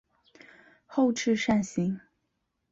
[0.87, 2.01] 后翅扇形。